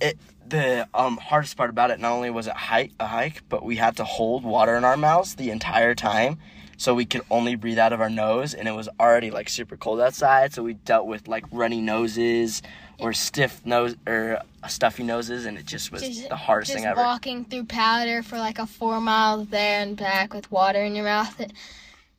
it 0.00 0.18
the 0.46 0.88
um 0.94 1.16
hardest 1.16 1.56
part 1.56 1.70
about 1.70 1.90
it 1.90 2.00
not 2.00 2.12
only 2.12 2.30
was 2.30 2.46
it 2.46 2.54
hike 2.54 2.92
a 3.00 3.06
hike, 3.06 3.42
but 3.48 3.64
we 3.64 3.76
had 3.76 3.96
to 3.96 4.04
hold 4.04 4.44
water 4.44 4.76
in 4.76 4.84
our 4.84 4.96
mouths 4.96 5.34
the 5.36 5.50
entire 5.50 5.94
time. 5.94 6.38
So 6.76 6.92
we 6.92 7.04
could 7.06 7.22
only 7.30 7.54
breathe 7.54 7.78
out 7.78 7.92
of 7.92 8.00
our 8.00 8.10
nose, 8.10 8.52
and 8.52 8.66
it 8.66 8.72
was 8.72 8.88
already 8.98 9.30
like 9.30 9.48
super 9.48 9.76
cold 9.76 10.00
outside. 10.00 10.52
So 10.52 10.62
we 10.64 10.74
dealt 10.74 11.06
with 11.06 11.28
like 11.28 11.44
runny 11.52 11.80
noses 11.80 12.62
or 12.98 13.12
stiff 13.12 13.64
nose 13.64 13.94
or 14.06 14.40
stuffy 14.68 15.04
noses, 15.04 15.46
and 15.46 15.56
it 15.56 15.66
just 15.66 15.92
was 15.92 16.02
Just- 16.02 16.28
the 16.28 16.36
hardest 16.36 16.72
Just 16.72 16.78
thing 16.82 16.86
ever. 16.90 17.00
walking 17.00 17.44
through 17.44 17.64
powder 17.66 18.22
for 18.24 18.38
like 18.38 18.58
a 18.58 18.66
four 18.66 19.00
miles 19.00 19.48
there 19.48 19.80
and 19.82 19.96
back 19.96 20.34
with 20.34 20.50
water 20.50 20.82
in 20.82 20.94
your 20.96 21.04
mouth. 21.04 21.38
It 21.40 21.52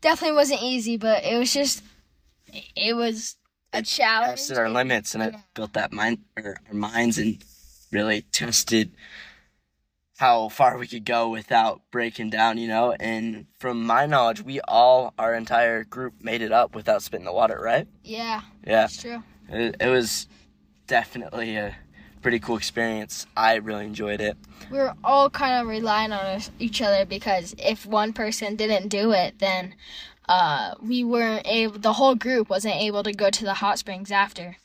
definitely 0.01 0.35
wasn't 0.37 0.61
easy, 0.63 0.95
but 0.97 1.23
it 1.25 1.37
was 1.37 1.53
just 1.53 1.83
it 2.77 2.95
was 2.95 3.35
a 3.73 3.81
challenge. 3.81 4.39
tested 4.39 4.57
our 4.57 4.69
limits 4.69 5.13
and 5.15 5.23
it 5.23 5.33
Yeah. 5.33 5.39
built 5.53 5.73
that 5.73 5.91
mind 5.91 6.19
or 6.37 6.57
our 6.69 6.73
minds 6.73 7.17
and 7.17 7.43
really 7.95 8.21
tested 8.33 8.91
how 10.17 10.47
far 10.49 10.77
we 10.77 10.87
could 10.87 11.05
go 11.05 11.29
without 11.29 11.81
breaking 11.91 12.29
down, 12.29 12.57
you 12.57 12.67
know. 12.67 12.93
And 12.99 13.47
from 13.59 13.85
my 13.85 14.05
knowledge, 14.05 14.41
we 14.41 14.59
all 14.61 15.13
our 15.17 15.33
entire 15.33 15.83
group 15.83 16.13
made 16.21 16.41
it 16.41 16.51
up 16.51 16.75
without 16.75 17.01
spitting 17.03 17.25
the 17.25 17.33
water, 17.33 17.59
right? 17.61 17.87
Yeah, 18.03 18.41
Yeah, 18.65 18.81
that's 18.83 19.01
true. 19.01 19.23
it, 19.49 19.75
it 19.79 19.87
was 19.89 20.27
definitely 20.87 21.55
a 21.57 21.75
pretty 22.21 22.39
cool 22.39 22.57
experience. 22.57 23.25
I 23.35 23.55
really 23.55 23.85
enjoyed 23.85 24.21
it. 24.21 24.37
we 24.71 24.77
were 24.77 24.93
all 25.03 25.29
kind 25.29 25.61
of 25.61 25.67
relying 25.67 26.11
on 26.11 26.41
each 26.59 26.81
other 26.81 27.05
because 27.05 27.53
if 27.57 27.85
one 27.85 28.13
person 28.13 28.55
didn't 28.55 28.87
do 28.89 29.11
it, 29.11 29.39
then 29.39 29.75
uh, 30.27 30.73
we 30.81 31.03
weren't 31.03 31.45
able. 31.45 31.77
The 31.77 31.93
whole 31.93 32.15
group 32.15 32.49
wasn't 32.49 32.75
able 32.75 33.03
to 33.03 33.11
go 33.13 33.29
to 33.29 33.43
the 33.45 33.55
hot 33.55 33.79
springs 33.79 34.11
after. 34.11 34.57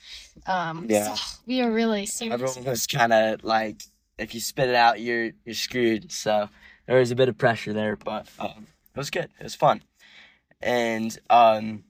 Um, 0.46 0.86
Yeah. 0.88 1.14
so 1.14 1.38
we 1.46 1.62
were 1.62 1.70
really 1.70 2.06
serious. 2.06 2.34
Everyone 2.34 2.64
was 2.64 2.86
kind 2.86 3.12
of 3.12 3.44
like, 3.44 3.82
if 4.18 4.34
you 4.34 4.40
spit 4.40 4.68
it 4.68 4.74
out, 4.74 5.00
you're 5.00 5.30
you're 5.44 5.54
screwed. 5.54 6.10
So 6.12 6.48
there 6.86 6.98
was 6.98 7.10
a 7.10 7.14
bit 7.16 7.28
of 7.28 7.38
pressure 7.38 7.72
there, 7.72 7.96
but 7.96 8.26
um, 8.38 8.66
it 8.94 8.98
was 8.98 9.10
good. 9.10 9.28
It 9.38 9.42
was 9.44 9.54
fun, 9.54 9.82
and 10.60 11.16
um, 11.30 11.84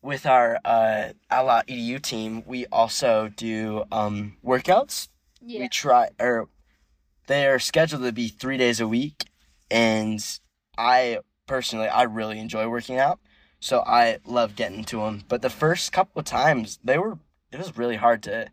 with 0.00 0.26
our 0.26 0.58
uh, 0.64 1.08
Outlaw 1.30 1.62
EDU 1.68 2.00
team, 2.00 2.42
we 2.46 2.66
also 2.66 3.28
do 3.36 3.84
um 3.92 4.36
workouts. 4.44 5.08
yeah. 5.40 5.60
We 5.60 5.68
try, 5.68 6.08
or 6.20 6.48
they 7.26 7.46
are 7.46 7.58
scheduled 7.58 8.02
to 8.02 8.12
be 8.12 8.28
three 8.28 8.56
days 8.56 8.80
a 8.80 8.88
week, 8.88 9.26
and 9.70 10.24
I 10.76 11.18
personally, 11.46 11.88
I 11.88 12.02
really 12.04 12.38
enjoy 12.38 12.68
working 12.68 12.98
out, 12.98 13.18
so 13.60 13.80
I 13.86 14.18
love 14.24 14.56
getting 14.56 14.84
to 14.86 14.98
them. 15.00 15.24
But 15.28 15.42
the 15.42 15.50
first 15.50 15.92
couple 15.92 16.20
of 16.20 16.24
times, 16.26 16.78
they 16.82 16.96
were, 16.98 17.18
it 17.52 17.58
was 17.58 17.76
really 17.76 17.96
hard 17.96 18.22
to 18.24 18.48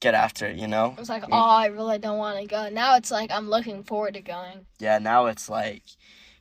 get 0.00 0.14
after, 0.14 0.46
it, 0.46 0.56
you 0.56 0.66
know. 0.66 0.92
It 0.92 0.98
was 0.98 1.08
like, 1.08 1.24
oh, 1.30 1.32
I 1.32 1.66
really 1.66 1.98
don't 1.98 2.18
want 2.18 2.38
to 2.38 2.46
go. 2.46 2.68
Now 2.68 2.96
it's 2.96 3.10
like 3.10 3.30
I'm 3.30 3.48
looking 3.48 3.82
forward 3.82 4.14
to 4.14 4.20
going. 4.20 4.66
Yeah, 4.78 4.98
now 4.98 5.26
it's 5.26 5.48
like, 5.48 5.82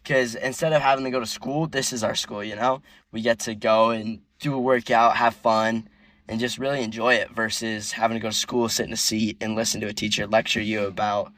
because 0.03 0.35
instead 0.35 0.73
of 0.73 0.81
having 0.81 1.05
to 1.05 1.11
go 1.11 1.19
to 1.19 1.25
school, 1.25 1.67
this 1.67 1.93
is 1.93 2.03
our 2.03 2.15
school, 2.15 2.43
you 2.43 2.55
know? 2.55 2.81
We 3.11 3.21
get 3.21 3.39
to 3.41 3.55
go 3.55 3.91
and 3.91 4.19
do 4.39 4.53
a 4.53 4.59
workout, 4.59 5.17
have 5.17 5.35
fun, 5.35 5.89
and 6.27 6.39
just 6.39 6.57
really 6.57 6.83
enjoy 6.83 7.15
it 7.15 7.31
versus 7.31 7.93
having 7.93 8.15
to 8.15 8.21
go 8.21 8.29
to 8.29 8.35
school, 8.35 8.67
sit 8.67 8.87
in 8.87 8.93
a 8.93 8.97
seat, 8.97 9.37
and 9.41 9.55
listen 9.55 9.81
to 9.81 9.87
a 9.87 9.93
teacher 9.93 10.27
lecture 10.27 10.61
you 10.61 10.85
about 10.85 11.31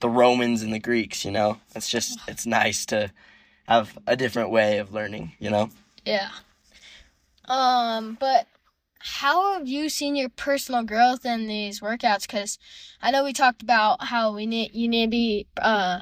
the 0.00 0.08
Romans 0.08 0.62
and 0.62 0.72
the 0.72 0.78
Greeks, 0.78 1.24
you 1.24 1.30
know? 1.30 1.58
It's 1.74 1.88
just, 1.88 2.18
it's 2.28 2.46
nice 2.46 2.84
to 2.86 3.12
have 3.68 3.96
a 4.06 4.16
different 4.16 4.50
way 4.50 4.78
of 4.78 4.92
learning, 4.92 5.32
you 5.38 5.50
know? 5.50 5.70
Yeah. 6.04 6.30
Um, 7.46 8.16
but 8.18 8.46
how 9.04 9.54
have 9.54 9.66
you 9.68 9.88
seen 9.88 10.16
your 10.16 10.28
personal 10.28 10.82
growth 10.84 11.24
in 11.24 11.46
these 11.46 11.80
workouts? 11.80 12.22
Because 12.22 12.58
I 13.00 13.10
know 13.10 13.24
we 13.24 13.32
talked 13.32 13.62
about 13.62 14.04
how 14.04 14.34
we 14.34 14.46
need 14.46 14.74
you 14.74 14.88
need 14.88 15.06
to 15.06 15.10
be 15.10 15.46
uh 15.60 16.00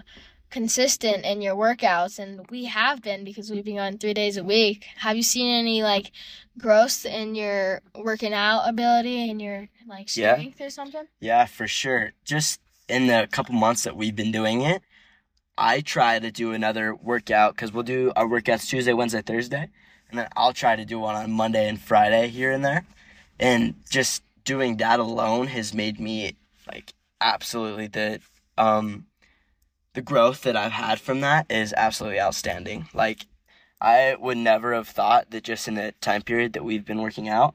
consistent 0.50 1.24
in 1.24 1.40
your 1.40 1.54
workouts, 1.54 2.18
and 2.18 2.48
we 2.50 2.64
have 2.64 3.02
been 3.02 3.24
because 3.24 3.50
we've 3.50 3.64
been 3.64 3.76
going 3.76 3.98
three 3.98 4.14
days 4.14 4.36
a 4.36 4.44
week. 4.44 4.84
Have 4.98 5.16
you 5.16 5.22
seen 5.22 5.48
any 5.48 5.82
like 5.82 6.10
growth 6.58 7.06
in 7.06 7.34
your 7.34 7.82
working 7.94 8.34
out 8.34 8.68
ability 8.68 9.30
and 9.30 9.40
your 9.40 9.68
like 9.86 10.08
Yeah. 10.14 10.34
strength 10.34 10.60
or 10.60 10.70
something? 10.70 11.06
Yeah, 11.20 11.46
for 11.46 11.66
sure. 11.68 12.12
Just 12.24 12.60
in 12.88 13.06
the 13.06 13.28
couple 13.30 13.54
months 13.54 13.84
that 13.84 13.96
we've 13.96 14.16
been 14.16 14.32
doing 14.32 14.62
it, 14.62 14.82
I 15.56 15.80
try 15.80 16.18
to 16.18 16.30
do 16.32 16.52
another 16.52 16.94
workout 16.94 17.54
because 17.54 17.72
we'll 17.72 17.84
do 17.84 18.12
our 18.16 18.26
workouts 18.26 18.68
Tuesday, 18.68 18.92
Wednesday, 18.92 19.22
Thursday, 19.22 19.68
and 20.10 20.18
then 20.18 20.28
I'll 20.36 20.52
try 20.52 20.76
to 20.76 20.84
do 20.84 20.98
one 20.98 21.14
on 21.14 21.30
Monday 21.30 21.68
and 21.68 21.80
Friday 21.80 22.28
here 22.28 22.52
and 22.52 22.64
there. 22.64 22.84
And 23.38 23.74
just 23.88 24.22
doing 24.44 24.76
that 24.78 25.00
alone 25.00 25.48
has 25.48 25.72
made 25.74 26.00
me 26.00 26.36
like 26.66 26.92
absolutely 27.20 27.86
the 27.86 28.20
um 28.58 29.06
the 29.94 30.02
growth 30.02 30.42
that 30.42 30.56
I've 30.56 30.72
had 30.72 31.00
from 31.00 31.20
that 31.20 31.46
is 31.50 31.74
absolutely 31.76 32.20
outstanding. 32.20 32.88
Like 32.94 33.26
I 33.80 34.16
would 34.18 34.36
never 34.36 34.74
have 34.74 34.88
thought 34.88 35.30
that 35.30 35.44
just 35.44 35.66
in 35.66 35.74
the 35.74 35.94
time 36.00 36.22
period 36.22 36.52
that 36.52 36.64
we've 36.64 36.84
been 36.84 37.00
working 37.00 37.28
out 37.28 37.54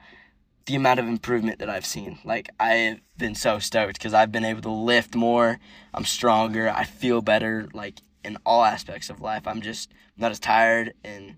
the 0.66 0.76
amount 0.76 1.00
of 1.00 1.08
improvement 1.08 1.60
that 1.60 1.70
I've 1.70 1.86
seen. 1.86 2.20
Like 2.24 2.50
I've 2.60 3.00
been 3.18 3.36
so 3.36 3.60
stoked 3.60 4.00
because 4.00 4.14
I've 4.14 4.32
been 4.32 4.46
able 4.46 4.62
to 4.64 4.72
lift 4.72 5.16
more. 5.16 5.60
I'm 5.94 6.06
stronger. 6.06 6.70
I 6.70 6.84
feel 6.84 7.22
better. 7.22 7.70
Like 7.74 8.00
in 8.24 8.38
all 8.46 8.66
aspects 8.66 9.10
of 9.10 9.22
life, 9.22 9.48
I'm 9.48 9.62
just 9.62 9.92
not 10.18 10.32
as 10.32 10.40
tired, 10.40 10.94
and 11.04 11.36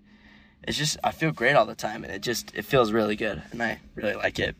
it's 0.66 0.76
just 0.78 0.98
I 1.04 1.10
feel 1.12 1.30
great 1.32 1.54
all 1.54 1.66
the 1.66 1.74
time, 1.74 2.04
and 2.04 2.12
it 2.12 2.22
just 2.22 2.54
it 2.54 2.64
feels 2.64 2.92
really 2.92 3.16
good, 3.16 3.42
and 3.52 3.62
I 3.62 3.80
really 3.94 4.14
like 4.14 4.38
it. 4.38 4.56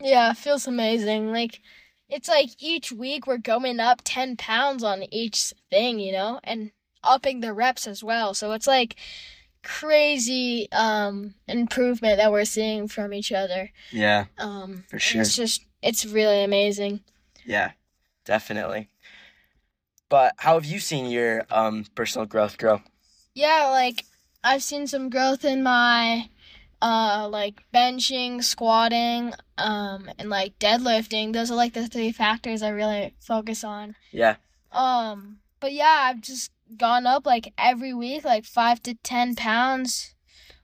Yeah, 0.00 0.30
it 0.30 0.36
feels 0.36 0.66
amazing. 0.66 1.30
Like 1.32 1.60
it's 2.08 2.28
like 2.28 2.50
each 2.58 2.92
week 2.92 3.26
we're 3.26 3.38
going 3.38 3.80
up 3.80 4.00
ten 4.04 4.36
pounds 4.36 4.82
on 4.82 5.04
each 5.12 5.52
thing, 5.70 5.98
you 5.98 6.12
know, 6.12 6.40
and 6.44 6.70
upping 7.02 7.40
the 7.40 7.52
reps 7.52 7.86
as 7.86 8.02
well. 8.02 8.34
So 8.34 8.52
it's 8.52 8.66
like 8.66 8.96
crazy 9.62 10.68
um 10.72 11.34
improvement 11.48 12.18
that 12.18 12.30
we're 12.32 12.44
seeing 12.44 12.88
from 12.88 13.12
each 13.14 13.32
other. 13.32 13.70
Yeah, 13.92 14.26
Um 14.38 14.84
For 14.88 14.98
sure. 14.98 15.22
It's 15.22 15.36
just 15.36 15.64
it's 15.82 16.04
really 16.06 16.42
amazing. 16.42 17.00
yeah, 17.44 17.72
definitely. 18.24 18.88
But 20.08 20.34
how 20.38 20.54
have 20.54 20.64
you 20.64 20.78
seen 20.80 21.06
your 21.10 21.46
um 21.50 21.86
personal 21.94 22.26
growth 22.26 22.58
grow? 22.58 22.82
Yeah, 23.34 23.68
like 23.70 24.04
I've 24.44 24.62
seen 24.62 24.86
some 24.86 25.08
growth 25.10 25.44
in 25.44 25.62
my 25.62 26.28
uh 26.82 27.26
like 27.30 27.64
benching, 27.72 28.44
squatting, 28.44 29.32
um 29.58 30.10
and 30.18 30.28
like 30.28 30.58
deadlifting. 30.58 31.32
Those 31.32 31.50
are 31.50 31.56
like 31.56 31.72
the 31.72 31.88
three 31.88 32.12
factors 32.12 32.62
I 32.62 32.68
really 32.68 33.14
focus 33.20 33.64
on. 33.64 33.96
Yeah, 34.12 34.36
Um, 34.70 35.38
but 35.60 35.72
yeah, 35.72 36.00
I've 36.02 36.20
just 36.20 36.50
gone 36.76 37.06
up 37.06 37.24
like 37.26 37.52
every 37.56 37.94
week, 37.94 38.24
like 38.24 38.44
five 38.44 38.82
to 38.82 38.94
ten 39.02 39.34
pounds. 39.34 40.14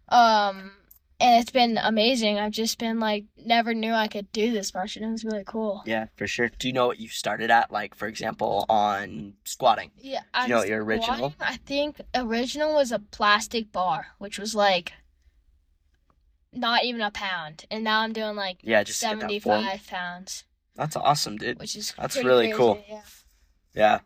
Um, 0.08 0.72
and 1.20 1.40
it's 1.40 1.50
been 1.50 1.78
amazing. 1.78 2.38
I've 2.38 2.52
just 2.52 2.78
been 2.78 2.98
like 3.00 3.24
never 3.36 3.74
knew 3.74 3.92
I 3.92 4.08
could 4.08 4.30
do 4.32 4.52
this 4.52 4.72
much, 4.74 4.96
and 4.96 5.04
it 5.04 5.10
was 5.10 5.24
really 5.24 5.44
cool. 5.46 5.82
yeah, 5.86 6.06
for 6.16 6.26
sure. 6.26 6.48
Do 6.58 6.66
you 6.68 6.72
know 6.74 6.86
what 6.86 6.98
you 6.98 7.08
started 7.08 7.50
at? 7.50 7.70
Like 7.70 7.94
for 7.94 8.08
example, 8.08 8.64
on 8.68 9.34
squatting. 9.44 9.90
Yeah, 9.98 10.20
Do 10.34 10.42
you 10.42 10.48
know 10.48 10.58
what 10.58 10.68
your 10.68 10.84
original? 10.84 11.34
I 11.40 11.56
think 11.58 12.00
original 12.14 12.74
was 12.74 12.90
a 12.92 12.98
plastic 12.98 13.70
bar, 13.72 14.08
which 14.18 14.38
was 14.38 14.54
like 14.54 14.92
not 16.52 16.84
even 16.84 17.00
a 17.00 17.10
pound, 17.10 17.64
and 17.70 17.84
now 17.84 18.00
I'm 18.00 18.12
doing 18.12 18.34
like 18.36 18.58
Yeah, 18.62 18.82
just 18.82 19.00
to 19.00 19.06
get 19.06 19.20
that 19.20 19.20
form. 19.20 19.62
seventy-five 19.62 19.86
pounds, 19.86 20.44
That's 20.74 20.96
awesome, 20.96 21.36
dude. 21.36 21.58
which 21.60 21.76
is 21.76 21.94
That's 21.96 22.16
really 22.16 22.46
crazy, 22.48 22.56
cool. 22.56 22.84
Yeah. 22.88 24.00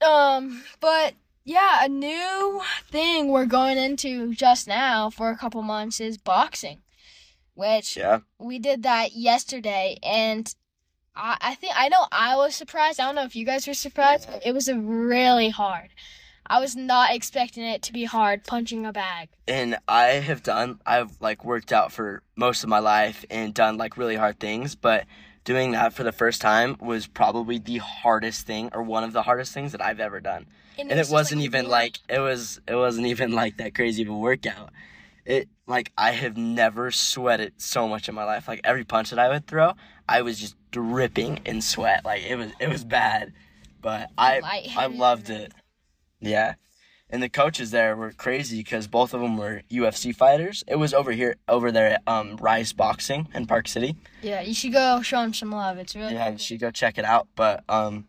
Yeah. 0.00 0.06
Um, 0.06 0.62
but 0.80 1.14
yeah, 1.48 1.82
a 1.82 1.88
new 1.88 2.60
thing 2.90 3.28
we're 3.28 3.46
going 3.46 3.78
into 3.78 4.34
just 4.34 4.68
now 4.68 5.08
for 5.08 5.30
a 5.30 5.36
couple 5.36 5.62
months 5.62 5.98
is 5.98 6.18
boxing, 6.18 6.82
which 7.54 7.96
Yeah. 7.96 8.20
we 8.38 8.58
did 8.58 8.82
that 8.82 9.14
yesterday, 9.14 9.98
and 10.02 10.54
I, 11.16 11.38
I 11.40 11.54
think 11.54 11.72
I 11.74 11.88
know 11.88 12.06
I 12.12 12.36
was 12.36 12.54
surprised. 12.54 13.00
I 13.00 13.06
don't 13.06 13.14
know 13.14 13.24
if 13.24 13.34
you 13.34 13.46
guys 13.46 13.66
were 13.66 13.72
surprised, 13.72 14.28
but 14.30 14.44
it 14.44 14.52
was 14.52 14.68
a 14.68 14.78
really 14.78 15.48
hard. 15.48 15.88
I 16.46 16.60
was 16.60 16.76
not 16.76 17.14
expecting 17.14 17.64
it 17.64 17.80
to 17.82 17.94
be 17.94 18.04
hard 18.04 18.44
punching 18.44 18.84
a 18.84 18.92
bag. 18.92 19.30
And 19.46 19.78
I 19.88 20.04
have 20.28 20.42
done 20.42 20.80
I've 20.84 21.18
like 21.20 21.46
worked 21.46 21.72
out 21.72 21.92
for 21.92 22.22
most 22.36 22.62
of 22.62 22.68
my 22.68 22.78
life 22.78 23.24
and 23.30 23.54
done 23.54 23.78
like 23.78 23.96
really 23.96 24.16
hard 24.16 24.38
things, 24.38 24.74
but 24.74 25.06
doing 25.44 25.70
that 25.72 25.94
for 25.94 26.04
the 26.04 26.12
first 26.12 26.42
time 26.42 26.76
was 26.78 27.06
probably 27.06 27.58
the 27.58 27.78
hardest 27.78 28.46
thing 28.46 28.68
or 28.74 28.82
one 28.82 29.02
of 29.02 29.14
the 29.14 29.22
hardest 29.22 29.54
things 29.54 29.72
that 29.72 29.82
I've 29.82 30.00
ever 30.00 30.20
done. 30.20 30.46
And 30.78 30.88
was 30.90 31.10
it 31.10 31.12
wasn't 31.12 31.40
like, 31.40 31.44
even 31.46 31.68
like 31.68 31.98
it 32.08 32.18
was 32.20 32.60
it 32.68 32.74
wasn't 32.74 33.06
even 33.08 33.32
like 33.32 33.56
that 33.58 33.74
crazy 33.74 34.02
of 34.02 34.08
a 34.08 34.16
workout. 34.16 34.70
It 35.24 35.48
like 35.66 35.92
I 35.98 36.12
have 36.12 36.36
never 36.36 36.90
sweated 36.90 37.54
so 37.58 37.88
much 37.88 38.08
in 38.08 38.14
my 38.14 38.24
life. 38.24 38.48
Like 38.48 38.60
every 38.64 38.84
punch 38.84 39.10
that 39.10 39.18
I 39.18 39.28
would 39.28 39.46
throw, 39.46 39.72
I 40.08 40.22
was 40.22 40.38
just 40.38 40.56
dripping 40.70 41.40
in 41.44 41.60
sweat. 41.60 42.04
Like 42.04 42.22
it 42.22 42.36
was 42.36 42.50
it 42.60 42.68
was 42.68 42.84
bad. 42.84 43.32
But 43.80 44.10
I 44.16 44.40
I 44.76 44.86
loved 44.86 45.30
it. 45.30 45.52
Yeah. 46.20 46.54
And 47.10 47.22
the 47.22 47.30
coaches 47.30 47.70
there 47.70 47.96
were 47.96 48.12
crazy 48.12 48.58
because 48.58 48.86
both 48.86 49.14
of 49.14 49.22
them 49.22 49.38
were 49.38 49.62
UFC 49.70 50.14
fighters. 50.14 50.62
It 50.68 50.76
was 50.76 50.92
over 50.92 51.10
here, 51.10 51.36
over 51.48 51.72
there 51.72 51.92
at 51.94 52.02
um, 52.06 52.36
Rise 52.36 52.74
Boxing 52.74 53.28
in 53.32 53.46
Park 53.46 53.66
City. 53.66 53.96
Yeah, 54.20 54.42
you 54.42 54.52
should 54.52 54.74
go 54.74 55.00
show 55.00 55.22
them 55.22 55.32
some 55.32 55.50
love. 55.50 55.78
It's 55.78 55.96
really 55.96 56.12
Yeah, 56.12 56.24
cool. 56.24 56.32
you 56.34 56.38
should 56.38 56.60
go 56.60 56.70
check 56.70 56.98
it 56.98 57.06
out. 57.06 57.26
But 57.34 57.64
um, 57.66 58.08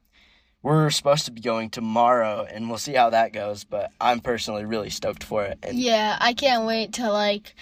we're 0.62 0.90
supposed 0.90 1.26
to 1.26 1.32
be 1.32 1.42
going 1.42 1.70
tomorrow, 1.70 2.46
and 2.50 2.70
we'll 2.70 2.78
see 2.78 2.94
how 2.94 3.10
that 3.12 3.34
goes. 3.34 3.64
But 3.64 3.92
I'm 4.00 4.20
personally 4.20 4.66
really 4.66 4.90
stoked 4.90 5.24
for 5.24 5.44
it. 5.46 5.60
And 5.64 5.78
Yeah, 5.78 6.18
I 6.20 6.34
can't 6.34 6.66
wait 6.66 6.94
to 6.94 7.12
like 7.12 7.56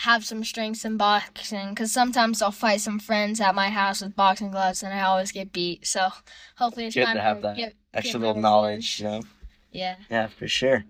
have 0.00 0.24
some 0.24 0.44
strengths 0.44 0.84
in 0.84 0.96
boxing 0.98 1.70
because 1.70 1.90
sometimes 1.90 2.42
I'll 2.42 2.50
fight 2.50 2.82
some 2.82 2.98
friends 2.98 3.40
at 3.40 3.54
my 3.54 3.70
house 3.70 4.02
with 4.02 4.14
boxing 4.14 4.50
gloves 4.50 4.82
and 4.82 4.92
I 4.92 5.00
always 5.02 5.32
get 5.32 5.52
beat. 5.52 5.86
So 5.86 6.08
hopefully 6.56 6.86
it's 6.86 6.94
Good 6.94 7.06
time 7.06 7.16
to 7.16 7.22
have 7.22 7.40
that 7.42 7.56
get, 7.56 7.74
extra 7.94 8.20
get 8.20 8.26
little 8.26 8.42
knowledge, 8.42 9.00
you 9.00 9.06
know? 9.06 9.22
Yeah. 9.72 9.96
Yeah, 10.10 10.26
for 10.26 10.48
sure. 10.48 10.84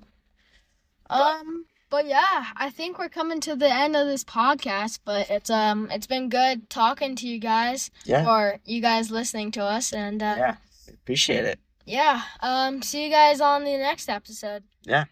Um. 1.09 1.67
But 1.89 2.09
yeah, 2.09 2.47
I 2.57 2.69
think 2.71 2.99
we're 2.99 3.09
coming 3.09 3.39
to 3.43 3.55
the 3.55 3.73
end 3.73 3.95
of 3.95 4.09
this 4.09 4.25
podcast. 4.25 4.99
But 5.05 5.31
it's 5.31 5.51
um, 5.51 5.89
it's 5.93 6.09
been 6.09 6.29
good 6.29 6.69
talking 6.69 7.15
to 7.15 7.29
you 7.29 7.39
guys 7.39 7.93
Yeah, 8.05 8.29
or 8.29 8.59
you 8.65 8.83
guys 8.83 9.13
listening 9.13 9.53
to 9.53 9.63
us, 9.63 9.93
and 9.93 10.21
uh, 10.21 10.35
yeah. 10.37 10.57
Appreciate 10.89 11.45
it. 11.45 11.59
yeah. 11.85 12.23
Um. 12.41 12.83
See 12.83 13.05
you 13.05 13.11
guys 13.11 13.41
on 13.41 13.65
the 13.65 13.77
next 13.77 14.09
episode. 14.09 14.65
Yeah. 14.85 15.05